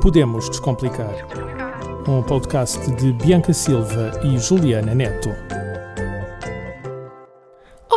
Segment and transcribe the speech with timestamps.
[0.00, 1.14] Podemos Descomplicar.
[2.08, 5.61] Um podcast de Bianca Silva e Juliana Neto.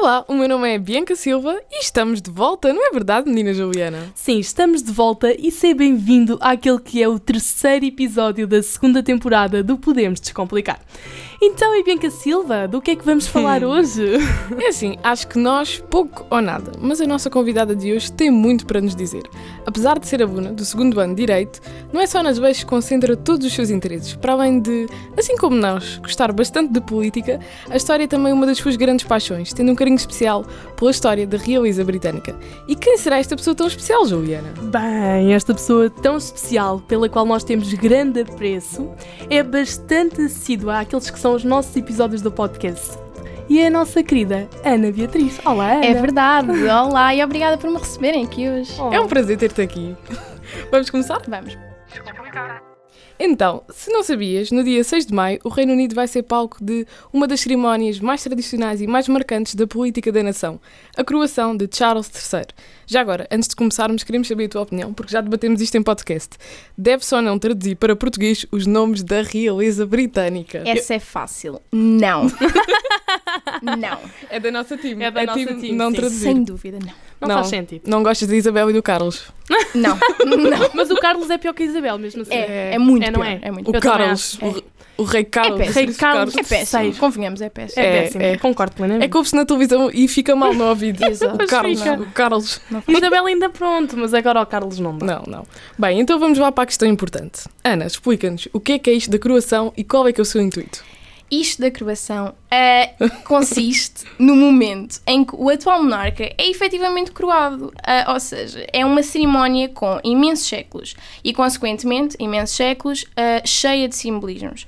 [0.06, 3.56] Olá, o meu nome é Bianca Silva e estamos de volta, não é verdade, menina
[3.56, 4.12] Juliana?
[4.14, 9.02] Sim, estamos de volta e seja bem-vindo àquele que é o terceiro episódio da segunda
[9.02, 10.80] temporada do Podemos Descomplicar.
[11.42, 14.04] Então, e Bianca Silva, do que é que vamos falar hoje?
[14.62, 18.30] É assim, acho que nós pouco ou nada, mas a nossa convidada de hoje tem
[18.30, 19.24] muito para nos dizer.
[19.66, 21.60] Apesar de ser aluna do segundo ano de Direito,
[21.92, 24.14] não é só nas vezes que concentra todos os seus interesses.
[24.16, 24.88] Para além de,
[25.18, 29.06] assim como nós, gostar bastante de política, a história é também uma das suas grandes
[29.06, 30.46] paixões, tendo um carinho especial
[30.76, 32.36] pela história da realeza britânica.
[32.68, 34.54] E quem será esta pessoa tão especial, Juliana?
[34.64, 38.92] Bem, esta pessoa tão especial, pela qual nós temos grande apreço,
[39.30, 42.98] é bastante assídua àqueles que são os nossos episódios do podcast.
[43.48, 45.40] E é a nossa querida Ana Beatriz.
[45.46, 45.86] Olá, Ana.
[45.86, 46.52] É verdade.
[46.68, 48.74] Olá e obrigada por me receberem aqui hoje.
[48.80, 48.92] Oh.
[48.92, 49.96] É um prazer ter-te aqui.
[50.72, 51.22] Vamos começar?
[51.28, 51.56] Vamos.
[53.20, 56.58] Então, se não sabias, no dia 6 de maio o Reino Unido vai ser palco
[56.62, 60.60] de uma das cerimónias mais tradicionais e mais marcantes da política da nação,
[60.98, 62.48] a coroação de Charles III.
[62.86, 65.84] Já agora, antes de começarmos, queremos saber a tua opinião, porque já debatemos isto em
[65.84, 66.36] podcast.
[66.78, 70.62] Deve-se ou não traduzir para português os nomes da realeza britânica?
[70.66, 71.62] Essa é fácil.
[71.72, 72.28] Não.
[73.64, 74.00] não.
[74.30, 75.04] É da nossa time.
[75.04, 75.96] É da nossa time não sim.
[75.96, 76.24] traduzir.
[76.26, 76.94] Sem dúvida, não.
[77.28, 77.88] Não, faz sentido.
[77.88, 79.32] Não gostas da Isabel e do Carlos?
[79.76, 79.98] Não.
[80.26, 80.70] Não.
[80.74, 82.34] Mas o Carlos é pior que a Isabel, mesmo assim.
[82.34, 83.32] É, é muito É, não pior.
[83.32, 83.40] é?
[83.42, 84.38] É muito O Carlos.
[84.42, 84.46] acho.
[84.46, 84.64] O,
[84.98, 85.58] o rei Carlos.
[85.60, 85.86] péssimo.
[85.86, 86.38] Rei Carlos.
[86.38, 86.96] É péssimo.
[86.96, 87.82] Convenhamos, é péssimo.
[87.84, 88.24] É, É, péssimo.
[88.24, 88.38] é.
[88.38, 89.06] Concordo plenamente.
[89.06, 91.04] É que ouve-se na televisão e fica mal no ouvido.
[91.06, 91.44] Exato.
[91.44, 91.82] O Carlos.
[91.82, 92.62] O Carlos.
[92.88, 95.06] Isabel ainda pronto, mas agora o Carlos não dá.
[95.06, 95.48] Não, não.
[95.78, 97.42] Bem, então vamos lá para a questão importante.
[97.64, 100.24] Ana, explica-nos o que é que é isto da coroação e qual é que é
[100.24, 100.84] o seu intuito?
[101.30, 102.94] Isto da croação eh,
[103.26, 107.74] consiste no momento em que o atual monarca é efetivamente coroado.
[107.84, 113.88] Ah, ou seja, é uma cerimónia com imensos séculos e, consequentemente, imensos séculos, ah, cheia
[113.88, 114.68] de simbolismos.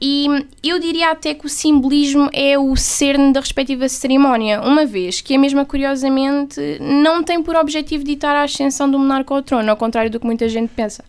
[0.00, 0.26] E
[0.62, 5.34] eu diria até que o simbolismo é o cerne da respectiva cerimónia, uma vez que
[5.34, 9.76] a mesma, curiosamente, não tem por objetivo ditar a ascensão do monarca ao trono, ao
[9.76, 11.04] contrário do que muita gente pensa.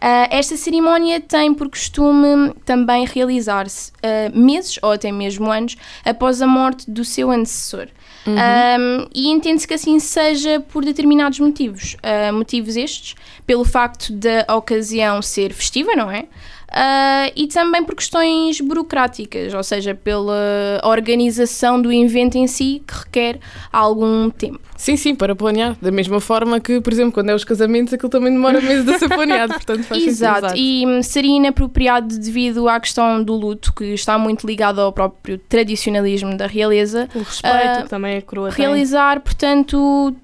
[0.00, 6.40] Ah, esta cerimónia tem por costume também realizar-se ah, meses ou até mesmo anos após
[6.40, 7.88] a morte do seu antecessor.
[8.26, 11.96] Um, e entende-se que assim seja por determinados motivos.
[12.02, 13.14] Ah, motivos estes,
[13.46, 16.26] pelo facto da ocasião ser festiva, não é?
[16.70, 22.94] Ah, e também por questões burocráticas, ou seja, pela organização do evento em si, que
[22.94, 23.40] requer
[23.72, 24.67] algum tempo.
[24.78, 25.76] Sim, sim, para planear.
[25.82, 28.96] Da mesma forma que, por exemplo, quando é os casamentos, aquilo também demora meses a
[28.98, 30.08] ser planeado, portanto faz sentido.
[30.08, 34.92] Exato, e hum, seria inapropriado devido à questão do luto, que está muito ligado ao
[34.92, 38.64] próprio tradicionalismo da realeza, O respeito que também a coroa tem.
[38.64, 40.14] realizar, portanto,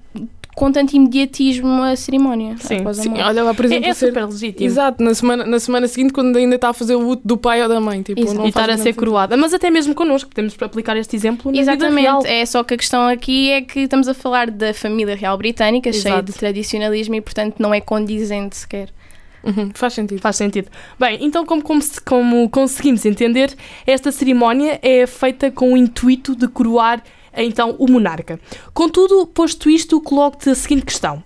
[0.55, 2.55] com tanto imediatismo a cerimónia.
[2.57, 4.65] Sim, após a Sim, olha lá, por exemplo, É, é ser- super legítimo.
[4.65, 7.61] Exato, na semana, na semana seguinte, quando ainda está a fazer o luto do pai
[7.61, 8.01] ou da mãe.
[8.01, 8.37] Tipo, Exato.
[8.37, 9.35] não E estar a ser coroada.
[9.35, 12.19] Mas até mesmo connosco, podemos aplicar este exemplo na vida real.
[12.21, 15.37] Exatamente, é só que a questão aqui é que estamos a falar da família real
[15.37, 16.31] britânica, cheia Exato.
[16.31, 18.89] de tradicionalismo e, portanto, não é condizente sequer.
[19.43, 20.19] Uhum, faz sentido.
[20.21, 20.69] Faz sentido.
[20.99, 23.53] Bem, então, como, como, se- como conseguimos entender,
[23.85, 27.03] esta cerimónia é feita com o intuito de coroar
[27.43, 28.39] então o monarca.
[28.73, 31.23] Contudo, posto isto, coloco-te a seguinte questão: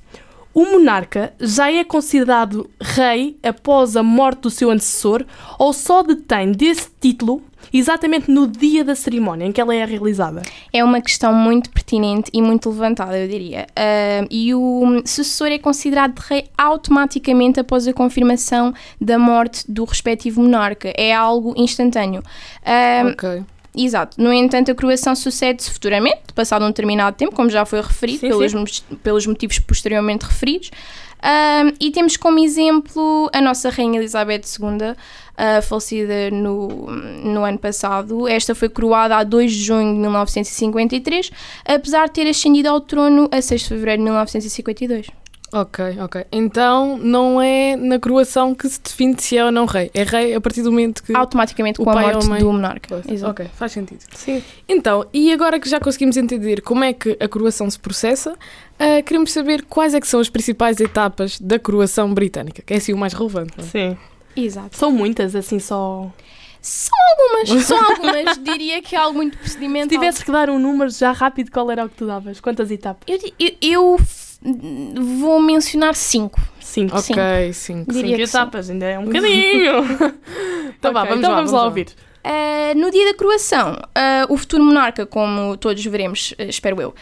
[0.54, 5.26] o monarca já é considerado rei após a morte do seu antecessor
[5.58, 10.42] ou só detém desse título exatamente no dia da cerimónia em que ela é realizada?
[10.74, 13.68] É uma questão muito pertinente e muito levantada, eu diria.
[13.76, 20.42] Ah, e o sucessor é considerado rei automaticamente após a confirmação da morte do respectivo
[20.42, 20.92] monarca.
[20.98, 22.24] É algo instantâneo.
[22.66, 23.44] Ah, Ok.
[23.76, 24.22] Exato.
[24.22, 28.30] No entanto, a coroação sucede-se futuramente, passado um determinado tempo, como já foi referido, Sim,
[28.30, 28.96] pelos, sim.
[29.04, 30.72] pelos motivos posteriormente referidos.
[31.22, 34.96] Ah, e temos como exemplo a nossa Rainha Elizabeth II,
[35.38, 38.28] ah, falecida no, no ano passado.
[38.28, 41.32] Esta foi coroada a 2 de junho de 1953,
[41.66, 45.08] apesar de ter ascendido ao trono a 6 de fevereiro de 1952.
[45.52, 46.26] Ok, ok.
[46.32, 49.90] Então não é na coroação que se define se é ou não rei.
[49.94, 51.16] É rei a partir do momento que.
[51.16, 53.02] Automaticamente o com a pai ou a morte mãe- do monarca.
[53.08, 53.32] Exato.
[53.32, 54.04] Ok, faz sentido.
[54.14, 54.44] Sim.
[54.68, 58.38] Então, e agora que já conseguimos entender como é que a coroação se processa,
[58.78, 62.78] ah, queremos saber quais é que são as principais etapas da coroação britânica, que é
[62.78, 63.54] assim o mais relevante.
[63.58, 63.68] não é?
[63.68, 63.98] Sim.
[64.36, 64.78] Exato.
[64.78, 66.12] São muitas, assim, só.
[66.62, 68.38] São algumas, são algumas.
[68.44, 69.90] Diria que é algo muito Se procedimental.
[69.90, 72.40] tivesses que dar um número já rápido, qual era o que tu davas?
[72.40, 73.02] Quantas etapas?
[73.08, 74.00] Eu, eu, eu
[75.20, 76.40] vou mencionar cinco.
[76.60, 76.98] Cinco.
[76.98, 78.38] Ok, Cinco que sim.
[78.38, 79.84] etapas, ainda é um bocadinho.
[80.78, 81.96] então vá, Ok, vamos então lá, vamos lá lá.
[82.24, 86.94] Uh, no dia da coroação, uh, o futuro monarca, como todos veremos, uh, espero eu,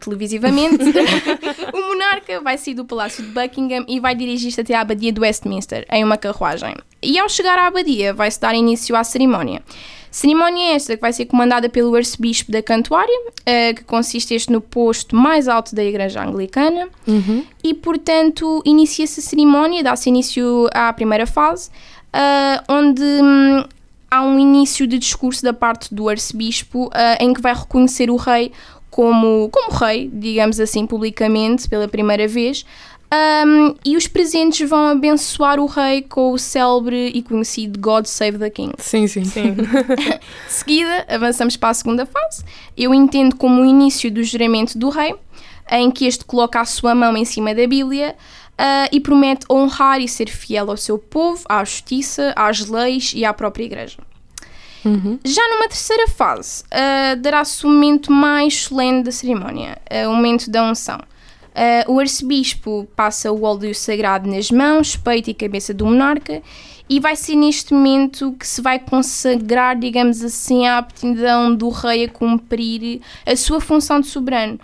[0.00, 0.82] televisivamente,
[1.72, 5.20] o monarca vai sair do Palácio de Buckingham e vai dirigir-se até à Abadia de
[5.20, 6.74] Westminster, em uma carruagem.
[7.00, 9.62] E ao chegar à Abadia, vai-se dar início à cerimónia.
[10.10, 13.18] Cerimónia esta que vai ser comandada pelo arcebispo da Cantuária,
[13.74, 17.44] que consiste este no posto mais alto da Igreja Anglicana, Uhum.
[17.64, 21.70] e portanto inicia-se a cerimónia, dá-se início à primeira fase,
[22.68, 23.64] onde hum,
[24.12, 28.16] há um início de discurso da parte do arcebispo uh, em que vai reconhecer o
[28.16, 28.52] rei
[28.90, 32.66] como, como rei, digamos assim, publicamente, pela primeira vez.
[33.10, 38.38] Um, e os presentes vão abençoar o rei com o célebre e conhecido God Save
[38.38, 38.74] the King.
[38.76, 39.24] Sim, sim.
[39.24, 39.54] Sim.
[40.46, 42.44] De seguida, avançamos para a segunda fase.
[42.76, 45.14] Eu entendo como o início do juramento do rei,
[45.70, 48.14] em que este coloca a sua mão em cima da Bíblia
[48.64, 53.24] ah, e promete honrar e ser fiel ao seu povo, à justiça, às leis e
[53.24, 53.98] à própria Igreja.
[54.84, 55.18] Uhum.
[55.24, 60.48] Já numa terceira fase, ah, dará-se o momento mais solene da cerimónia, ah, o momento
[60.48, 61.00] da unção.
[61.52, 66.40] Ah, o arcebispo passa o óleo sagrado nas mãos, peito e cabeça do monarca
[66.88, 72.04] e vai ser neste momento que se vai consagrar, digamos assim, a aptidão do rei
[72.04, 74.60] a cumprir a sua função de soberano.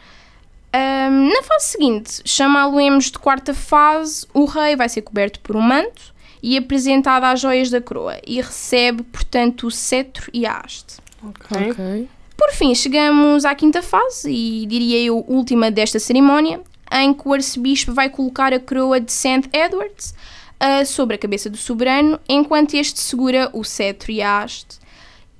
[0.72, 5.62] Ahm, na fase seguinte, chamá-lo-emos de quarta fase, o rei vai ser coberto por um
[5.62, 10.98] manto e apresentado às joias da coroa e recebe, portanto, o cetro e a haste.
[11.22, 11.70] Ok.
[11.70, 12.08] Ok.
[12.36, 16.60] Por fim, chegamos à quinta fase e diria eu última desta cerimónia,
[16.92, 19.48] em que o arcebispo vai colocar a coroa de St.
[19.52, 20.14] Edwards
[20.60, 24.78] ah, sobre a cabeça do soberano, enquanto este segura o cetro e a haste.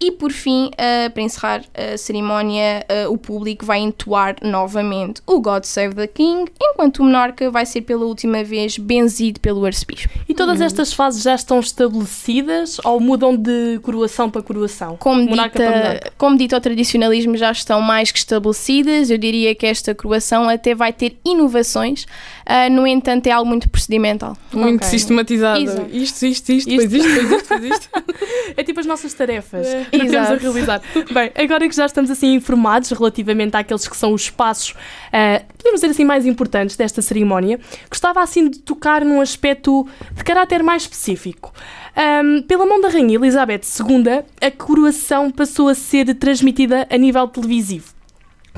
[0.00, 5.40] E por fim, ah, para encerrar a cerimónia, ah, o público vai entoar novamente o
[5.40, 10.12] God Save the King, enquanto o monarca vai ser pela última vez benzido pelo arcebispo.
[10.28, 14.96] E todas estas fases já estão estabelecidas ou mudam de coroação para coroação?
[14.98, 16.12] Como, Monarca para dita, monarca.
[16.16, 19.10] como dito ao tradicionalismo, já estão mais que estabelecidas.
[19.10, 22.06] Eu diria que esta coroação até vai ter inovações,
[22.46, 24.36] ah, no entanto, é algo muito procedimental.
[24.52, 24.88] Muito Ok.
[24.88, 25.60] sistematizado.
[25.60, 25.88] Exato.
[25.92, 26.88] Isto, isto, isto, Isto.
[26.88, 27.88] depois isto, depois isto, depois isto.
[28.56, 29.86] É tipo as nossas tarefas É.
[30.10, 30.82] temos a realizar.
[31.10, 34.74] Bem, agora que já estamos assim informados relativamente àqueles que são os passos,
[35.12, 37.58] ah, podemos dizer assim, mais importantes desta cerimónia,
[37.88, 41.52] gostava assim de tocar num aspecto de caráter mais específico.
[41.96, 47.26] Ahm, pela mão da Rainha Elizabeth II, a coroação passou a ser transmitida a nível
[47.26, 47.98] televisivo.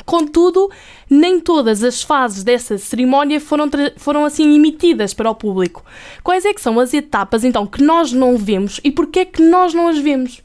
[0.04, 0.70] Contudo,
[1.08, 5.84] nem todas as fases dessa cerimónia foram, foram assim emitidas para o público.
[6.22, 9.42] Quais é que são as etapas então que nós não vemos e porquê é que
[9.42, 10.42] nós não as vemos?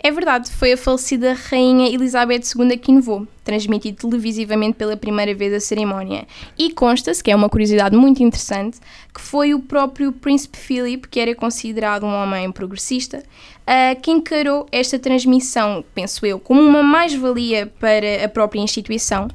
[0.00, 5.52] É verdade, foi a falecida Rainha Elizabeth II que inovou, transmitido televisivamente pela primeira vez
[5.52, 6.24] a cerimónia.
[6.56, 8.78] E consta-se, que é uma curiosidade muito interessante,
[9.12, 13.24] que foi o próprio Príncipe Philip, que era considerado um homem progressista,
[13.66, 19.26] ah, que encarou esta transmissão, penso eu, como uma mais-valia para a própria instituição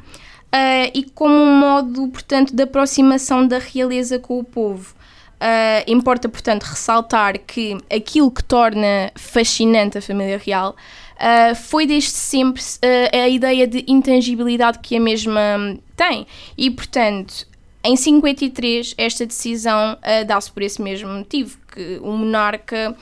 [0.49, 4.95] ah, e como um modo, portanto, de aproximação da realeza com o povo.
[5.43, 10.73] Uh, importa, portanto, ressaltar que aquilo que torna fascinante a família real
[11.17, 16.25] uh, foi desde sempre uh, a ideia de intangibilidade que a mesma hum, tem.
[16.57, 17.45] E, portanto,
[17.83, 22.95] em 53, esta decisão dá-se por esse mesmo motivo, que o monarca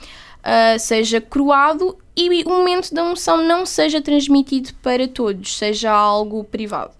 [0.80, 6.90] seja coroado e o momento da unção não seja transmitido para todos, seja algo privado.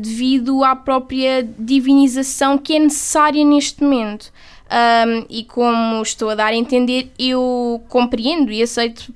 [0.00, 4.32] Devido à própria divinização que é necessária neste momento.
[4.74, 9.14] Um, e como estou a dar a entender, eu compreendo e aceito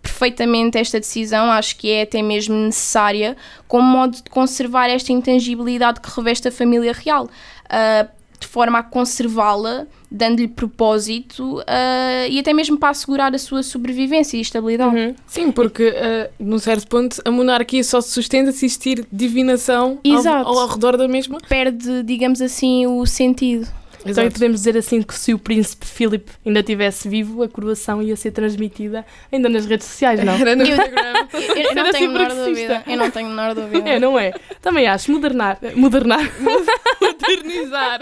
[0.00, 3.36] perfeitamente esta decisão, acho que é até mesmo necessária
[3.68, 8.08] como modo de conservar esta intangibilidade que reveste a família real, uh,
[8.38, 14.36] de forma a conservá-la, dando-lhe propósito uh, e até mesmo para assegurar a sua sobrevivência
[14.36, 15.16] e estabilidade.
[15.26, 19.98] Sim, porque, uh, num certo ponto, a monarquia só se sustenta se existir divinação
[20.44, 21.38] ao, ao redor da mesma.
[21.48, 23.66] Perde, digamos assim, o sentido.
[24.06, 28.02] Então aí podemos dizer assim que se o príncipe Philip ainda estivesse vivo, a coroação
[28.02, 30.34] ia ser transmitida ainda nas redes sociais, não?
[30.38, 31.14] Era no Eu- Instagram.
[31.32, 32.82] Eu, eu Era não tenho a menor dúvida.
[32.86, 33.88] Eu não tenho menor dúvida.
[33.90, 34.32] É, não é?
[34.60, 35.10] Também acho.
[35.10, 35.58] Modernar.
[35.74, 36.20] Modernar.
[37.00, 38.00] Modernizar.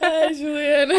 [0.00, 0.94] Ai, Juliana.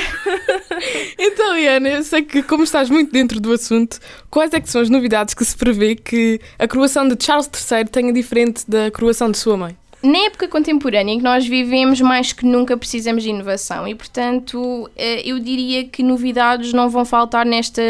[1.17, 3.99] Então, Liana, eu sei que, como estás muito dentro do assunto,
[4.29, 7.85] quais é que são as novidades que se prevê que a coroação de Charles III
[7.85, 9.77] tenha diferente da coroação de sua mãe?
[10.03, 14.89] Na época contemporânea em que nós vivemos, mais que nunca precisamos de inovação e, portanto,
[14.97, 17.81] eh, eu diria que novidades não vão faltar nesta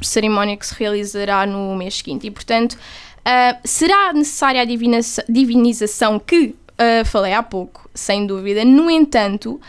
[0.00, 2.26] cerimónia que se realizará no mês seguinte.
[2.26, 2.76] E, portanto,
[3.24, 4.64] ah, será necessária a
[5.28, 8.64] divinização que ah, falei há pouco, sem dúvida.
[8.64, 9.60] No entanto,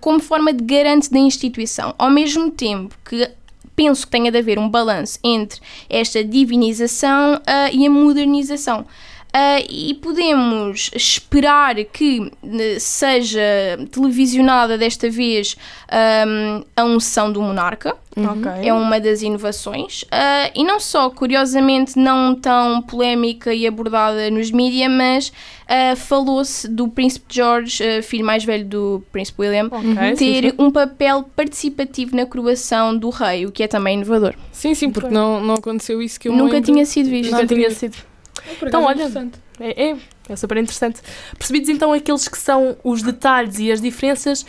[0.00, 3.28] como forma de garante da instituição, ao mesmo tempo que
[3.74, 5.60] penso que tenha de haver um balanço entre
[5.90, 7.40] esta divinização
[7.72, 8.86] e a modernização.
[9.28, 13.40] Uh, e podemos esperar que eh, seja
[13.92, 15.54] televisionada desta vez
[16.26, 17.94] um, a unção do monarca.
[18.16, 18.50] Ok.
[18.66, 20.02] É uma das inovações.
[20.02, 26.66] Uh, e não só, curiosamente, não tão polémica e abordada nos mídias, mas uh, falou-se
[26.66, 31.30] do Príncipe George, uh, filho mais velho do Príncipe William, Ok, sim, ter um papel
[31.36, 34.34] participativo na coroação do rei, o que é também inovador.
[34.50, 36.72] Sim, sim, porque não, não aconteceu isso que eu me Nunca lembro.
[36.72, 37.30] tinha sido visto.
[37.30, 38.07] Nunca tinha sido.
[38.58, 39.38] Por Então, acaso, olha, interessante.
[39.60, 39.96] É, é,
[40.28, 41.00] é super interessante.
[41.36, 44.44] Percebidos então aqueles que são os detalhes e as diferenças,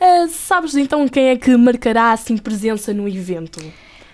[0.00, 3.60] ah, sabes então quem é que marcará assim presença no evento?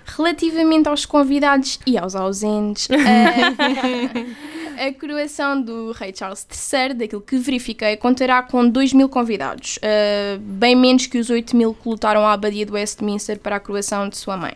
[0.04, 2.96] Relativamente aos convidados e aos ausentes, a,
[4.86, 10.38] a coroação do rei Charles III, daquilo que verifiquei, contará com 2 mil convidados, uh,
[10.38, 14.08] bem menos que os 8 mil que lutaram à abadia do Westminster para a coroação
[14.08, 14.54] de sua mãe.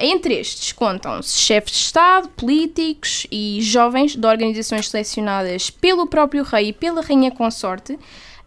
[0.00, 6.68] Entre estes contam-se chefes de Estado, políticos e jovens de organizações selecionadas pelo próprio rei
[6.68, 7.98] e pela rainha consorte,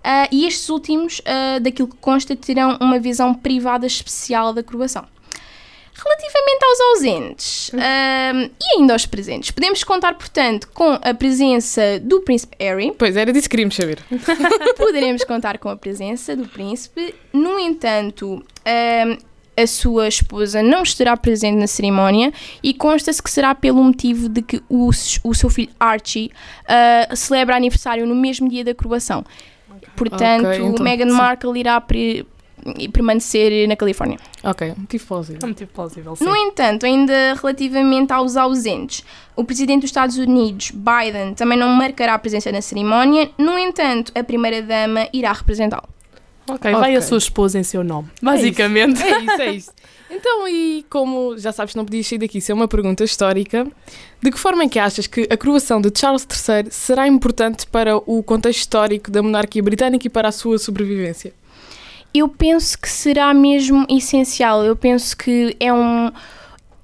[0.03, 5.05] ah, e estes últimos, ah, daquilo que consta, terão uma visão privada especial da coroação.
[5.93, 12.22] Relativamente aos ausentes ah, e ainda aos presentes, podemos contar, portanto, com a presença do
[12.22, 14.00] Príncipe Harry, Pois, era disso que queríamos saber.
[14.77, 17.13] poderemos contar com a presença do príncipe.
[17.34, 18.43] No entanto,
[19.62, 22.32] a sua esposa não estará presente na cerimónia
[22.63, 24.89] e consta-se que será pelo motivo de que o,
[25.24, 26.32] o seu filho Archie
[26.68, 29.24] ah, celebra aniversário no mesmo dia da coroação.
[29.96, 31.15] Portanto, Ok, então, Meghan sim.
[31.15, 32.25] Markle irá pre-
[32.94, 34.18] permanecer na Califórnia.
[34.44, 35.39] Ok, motivo plausível.
[35.41, 36.24] É um motivo plausível, sim.
[36.25, 39.03] No entanto, ainda relativamente aos ausentes,
[39.36, 43.30] o presidente dos Estados Unidos, Biden, também não marcará a presença na cerimónia.
[43.38, 45.89] No entanto, a primeira-dama irá representá-lo.
[46.50, 49.01] Ok, vai a sua esposa em seu nome, basicamente.
[49.01, 49.71] É isso, é isso.
[50.10, 53.65] Então, e como já sabes, não podias sair daqui, isso é uma pergunta histórica.
[54.21, 57.95] De que forma é que achas que a coroação de Charles III será importante para
[57.95, 61.33] o contexto histórico da monarquia britânica e para a sua sobrevivência?
[62.13, 64.65] Eu penso que será mesmo essencial.
[64.65, 66.12] Eu penso que é um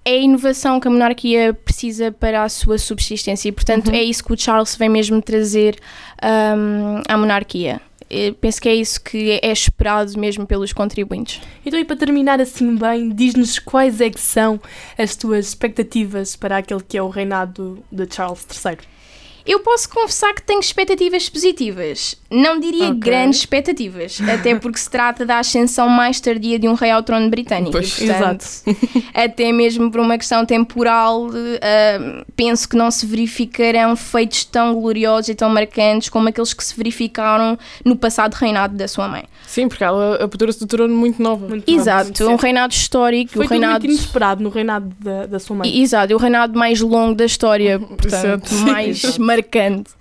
[0.06, 4.24] é a inovação que a monarquia precisa para a sua subsistência e, portanto, é isso
[4.24, 5.78] que o Charles vem mesmo trazer
[6.24, 7.82] hum, à monarquia.
[8.10, 11.42] Eu penso que é isso que é esperado mesmo pelos contribuintes.
[11.66, 14.60] Então, e para terminar assim bem, diz-nos quais é que são
[14.98, 18.97] as tuas expectativas para aquele que é o reinado de Charles III.
[19.48, 22.16] Eu posso confessar que tenho expectativas positivas.
[22.30, 23.00] Não diria Ok.
[23.00, 27.30] grandes expectativas, até porque se trata da ascensão mais tardia de um rei ao trono
[27.30, 27.72] britânico.
[27.72, 28.46] Pois, portanto,
[29.14, 31.28] até mesmo por uma questão temporal,
[31.62, 36.64] eh, penso que não se verificarão feitos tão gloriosos e tão marcantes como aqueles que
[36.64, 39.24] se verificaram no passado reinado da sua mãe.
[39.48, 41.48] Sim, porque ela apoderou-se do trono muito nova.
[41.48, 43.80] Muito Exato, muito um reinado histórico, Foi tudo reinado.
[43.86, 45.70] muito inesperado no reinado da, da sua mãe.
[45.70, 48.56] E- Exato, o reinado mais longo da história, portanto, Exato.
[48.70, 49.22] mais Exato.
[49.38, 49.92] Marcante.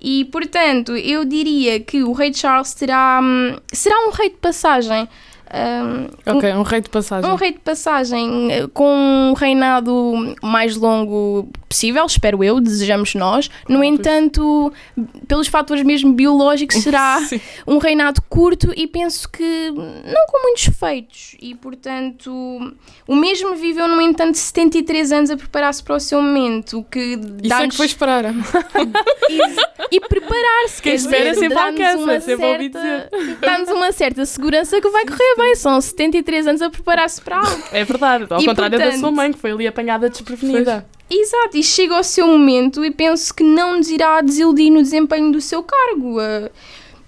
[0.00, 5.08] E, portanto, eu diria que o rei Charles terá, hum, será um rei de passagem.
[5.54, 7.30] Hum, Ok, um rei de passagem.
[7.30, 8.94] um rei de passagem eh, com
[9.30, 13.50] um reinado mais longo possível, espero eu, desejamos nós.
[13.68, 14.72] No entanto,
[15.26, 17.18] pelos fatores mesmo biológicos, será
[17.66, 21.36] um reinado curto e penso que não com muitos feitos.
[21.40, 22.30] E, portanto,
[23.08, 27.18] o mesmo viveu, no entanto, 73 anos a preparar-se para o seu momento, o que
[27.42, 28.24] Isso é que foi esperar.
[28.26, 29.42] E,
[29.96, 34.80] e preparar-se, Quem espera dizer, sempre alcança, uma sempre ouvi certa- Dá-nos uma certa segurança
[34.80, 35.43] que vai correr bem.
[35.56, 37.62] São 73 anos a preparar-se para algo.
[37.72, 40.86] É verdade, ao E, contrário da portanto- sua mãe, que foi ali apanhada desprevenida.
[41.10, 45.30] Exato, e chega ao seu momento e penso que não nos irá desiludir no desempenho
[45.30, 46.20] do seu cargo.
[46.20, 46.50] eh,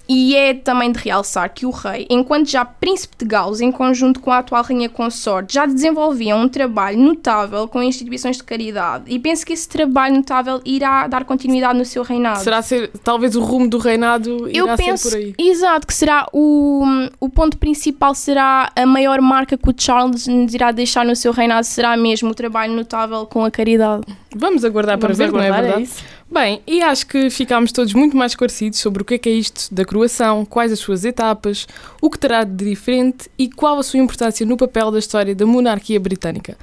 [0.09, 4.21] E é também de realçar que o rei, enquanto já príncipe de Gales, em conjunto
[4.21, 9.05] com a atual rainha consorte, já desenvolviam um trabalho notável com instituições de caridade.
[9.09, 12.41] E penso que esse trabalho notável irá dar continuidade no seu reinado.
[12.41, 15.35] Será ser, talvez o rumo do reinado Eu irá penso, ser por aí.
[15.39, 16.85] exato, que será o,
[17.21, 21.33] o ponto principal será a maior marca que o Charles nos irá deixar no seu
[21.33, 24.05] reinado, será mesmo o trabalho notável com a caridade.
[24.39, 25.83] Vamos aguardar para Vamos ver, não é aguardar, verdade?
[25.85, 26.05] isso?
[26.31, 29.33] Bem, e acho que ficámos todos muito mais esclarecidos sobre o que é que é
[29.33, 31.67] isto da coroação, quais as suas etapas,
[32.01, 35.47] o que terá de diferente e qual a sua importância no papel da história da
[35.47, 36.57] monarquia britânica.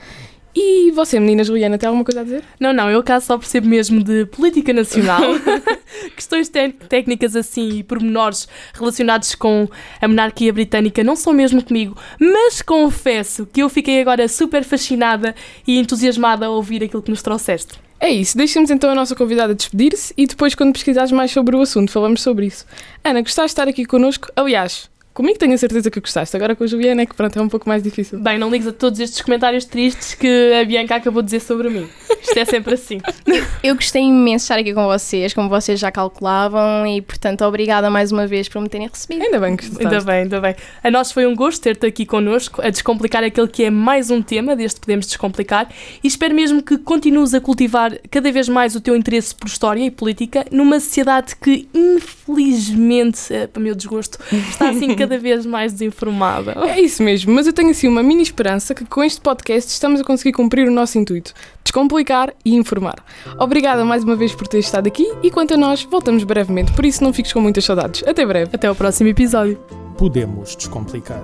[0.55, 2.43] E você, menina Juliana, tem alguma coisa a dizer?
[2.59, 5.21] Não, não, eu caso só percebo mesmo de política nacional,
[6.15, 9.67] questões técnicas assim e pormenores relacionados com
[9.99, 15.33] a monarquia britânica não são mesmo comigo, mas confesso que eu fiquei agora super fascinada
[15.65, 17.79] e entusiasmada a ouvir aquilo que nos trouxeste.
[17.99, 21.61] É isso, deixemos então a nossa convidada despedir-se e depois, quando pesquisares mais sobre o
[21.61, 22.65] assunto, falamos sobre isso.
[23.01, 24.27] Ana, gostaste de estar aqui connosco?
[24.35, 26.35] Aliás, Comigo tenho a certeza que gostaste.
[26.35, 28.19] Agora com a Juliana é que pronto, é um pouco mais difícil.
[28.19, 31.69] Bem, não ligues a todos estes comentários tristes que a Bianca acabou de dizer sobre
[31.69, 31.87] mim.
[32.19, 32.99] Isto é sempre assim.
[33.61, 37.89] Eu gostei imenso de estar aqui com vocês, como vocês já calculavam, e portanto, obrigada
[37.91, 39.21] mais uma vez por me terem recebido.
[39.21, 39.85] Ainda bem que gostaste.
[39.85, 40.55] Ainda bem, ainda bem.
[40.83, 44.21] A nós foi um gosto ter-te aqui connosco a descomplicar aquele que é mais um
[44.21, 45.69] tema deste Podemos Descomplicar
[46.03, 49.85] e espero mesmo que continues a cultivar cada vez mais o teu interesse por história
[49.85, 54.17] e política numa sociedade que, infelizmente, é, para o meu desgosto,
[54.49, 56.53] está assim cada vez mais desinformada.
[56.67, 60.01] É isso mesmo, mas eu tenho assim uma mini esperança que com este podcast estamos
[60.01, 61.33] a conseguir cumprir o nosso intuito,
[61.63, 63.03] descomplicar e informar.
[63.37, 66.85] Obrigada mais uma vez por ter estado aqui e quanto a nós, voltamos brevemente, por
[66.85, 68.03] isso não fiques com muitas saudades.
[68.07, 68.51] Até breve.
[68.53, 69.57] Até ao próximo episódio.
[69.97, 71.23] Podemos Descomplicar.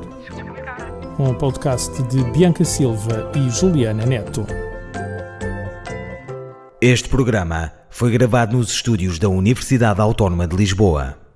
[1.18, 4.46] Um podcast de Bianca Silva e Juliana Neto.
[6.82, 11.29] Este programa foi gravado nos estúdios da Universidade Autónoma de Lisboa.